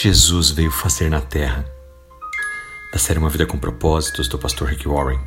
[0.00, 1.66] Jesus veio fazer na terra?
[2.92, 5.18] Da série Uma Vida com Propósitos, do pastor Rick Warren.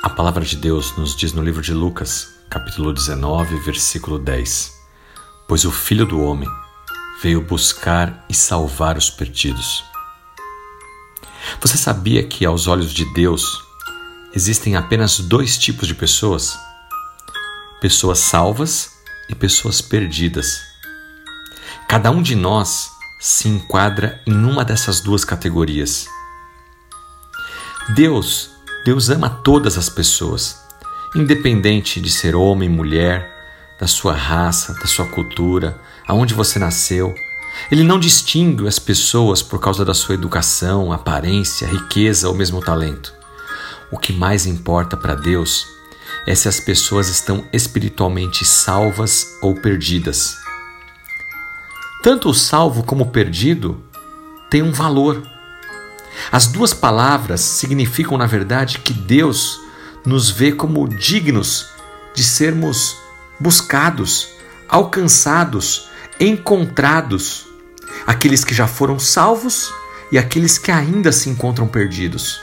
[0.00, 4.72] A palavra de Deus nos diz no livro de Lucas, capítulo 19, versículo 10:
[5.48, 6.48] Pois o Filho do Homem
[7.20, 9.84] veio buscar e salvar os perdidos.
[11.60, 13.60] Você sabia que, aos olhos de Deus,
[14.32, 16.56] existem apenas dois tipos de pessoas?
[17.80, 18.88] Pessoas salvas
[19.28, 20.60] e pessoas perdidas.
[21.88, 22.94] Cada um de nós
[23.26, 26.06] se enquadra em uma dessas duas categorias.
[27.88, 28.50] Deus,
[28.84, 30.62] Deus ama todas as pessoas,
[31.12, 33.28] independente de ser homem, mulher,
[33.80, 37.12] da sua raça, da sua cultura, aonde você nasceu.
[37.68, 43.12] Ele não distingue as pessoas por causa da sua educação, aparência, riqueza ou mesmo talento.
[43.90, 45.66] O que mais importa para Deus
[46.28, 50.45] é se as pessoas estão espiritualmente salvas ou perdidas.
[52.06, 53.82] Tanto o salvo como o perdido
[54.48, 55.26] têm um valor.
[56.30, 59.60] As duas palavras significam, na verdade, que Deus
[60.04, 61.66] nos vê como dignos
[62.14, 62.96] de sermos
[63.40, 64.28] buscados,
[64.68, 65.88] alcançados,
[66.20, 67.44] encontrados,
[68.06, 69.68] aqueles que já foram salvos
[70.12, 72.40] e aqueles que ainda se encontram perdidos.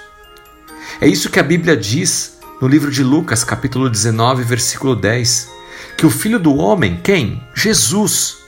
[0.99, 5.49] É isso que a Bíblia diz no livro de Lucas, capítulo 19, versículo 10,
[5.97, 7.41] que o Filho do Homem, quem?
[7.55, 8.42] Jesus,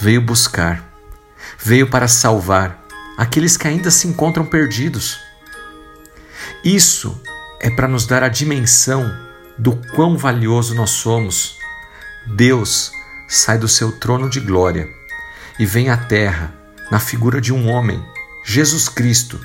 [0.00, 0.82] veio buscar,
[1.58, 2.84] veio para salvar
[3.16, 5.20] aqueles que ainda se encontram perdidos.
[6.64, 7.20] Isso
[7.60, 9.04] é para nos dar a dimensão
[9.58, 11.58] do quão valioso nós somos.
[12.26, 12.90] Deus
[13.28, 14.88] sai do seu trono de glória
[15.58, 16.52] e vem à terra
[16.90, 18.02] na figura de um homem,
[18.44, 19.40] Jesus Cristo,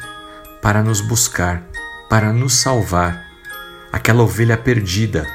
[0.61, 1.63] para nos buscar,
[2.09, 3.27] para nos salvar,
[3.91, 5.25] aquela ovelha perdida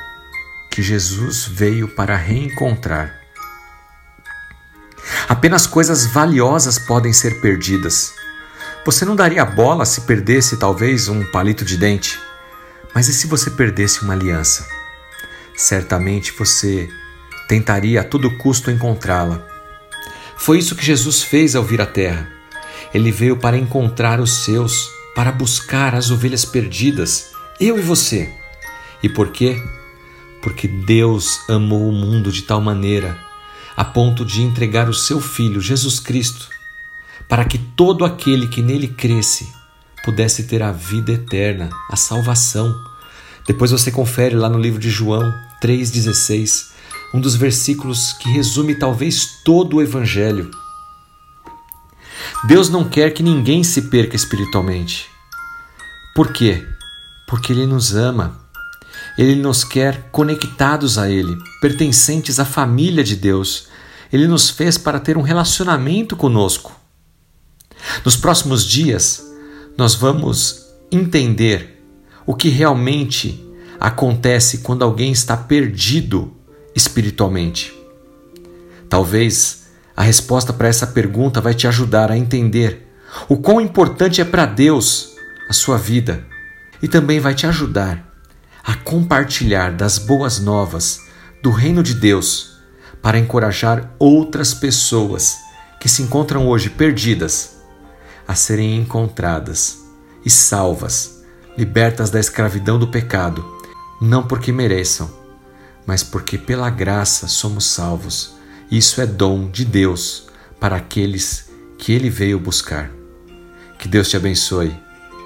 [0.71, 3.24] que Jesus veio para reencontrar.
[5.29, 8.15] Apenas coisas valiosas podem ser perdidas.
[8.85, 12.19] Você não daria bola se perdesse talvez um palito de dente,
[12.95, 14.67] mas e se você perdesse uma aliança?
[15.57, 16.89] Certamente você
[17.49, 19.47] tentaria a todo custo encontrá-la.
[20.37, 22.29] Foi isso que Jesus fez ao vir à terra.
[22.93, 28.31] Ele veio para encontrar os seus, para buscar as ovelhas perdidas, eu e você.
[29.03, 29.61] E por quê?
[30.43, 33.24] Porque Deus amou o mundo de tal maneira
[33.77, 36.49] a ponto de entregar o seu Filho, Jesus Cristo,
[37.29, 39.53] para que todo aquele que nele cresce
[40.05, 42.75] pudesse ter a vida eterna, a salvação.
[43.47, 45.33] Depois você confere lá no livro de João
[45.63, 46.73] 3,16,
[47.15, 50.51] um dos versículos que resume talvez todo o Evangelho.
[52.47, 55.09] Deus não quer que ninguém se perca espiritualmente.
[56.15, 56.67] Por quê?
[57.27, 58.44] Porque Ele nos ama
[59.17, 63.69] ele nos quer conectados a Ele, pertencentes à família de Deus.
[64.13, 66.79] Ele nos fez para ter um relacionamento conosco.
[68.05, 69.25] Nos próximos dias,
[69.77, 71.81] nós vamos entender
[72.27, 73.41] o que realmente
[73.79, 76.33] acontece quando alguém está perdido
[76.75, 77.73] espiritualmente.
[78.89, 79.65] Talvez
[79.97, 82.89] a resposta para essa pergunta vai te ajudar a entender
[83.29, 85.15] o quão importante é para Deus
[85.49, 86.27] a sua vida
[86.83, 88.14] e também vai te ajudar
[88.65, 91.01] a compartilhar das boas novas
[91.43, 92.57] do Reino de Deus
[93.03, 95.37] para encorajar outras pessoas
[95.79, 97.57] que se encontram hoje perdidas
[98.27, 99.85] a serem encontradas
[100.25, 101.23] e salvas,
[101.59, 103.45] libertas da escravidão do pecado,
[104.01, 105.11] não porque mereçam,
[105.87, 108.35] mas porque pela graça somos salvos.
[108.71, 112.91] Isso é dom de Deus para aqueles que ele veio buscar.
[113.79, 114.75] Que Deus te abençoe,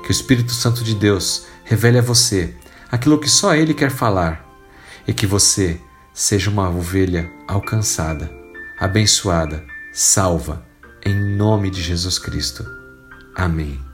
[0.02, 2.56] que o Espírito Santo de Deus revele a você
[2.90, 4.44] aquilo que só Ele quer falar,
[5.06, 5.80] e que você
[6.12, 8.30] seja uma ovelha alcançada,
[8.78, 10.66] abençoada, salva,
[11.04, 12.64] em nome de Jesus Cristo.
[13.34, 13.87] Amém.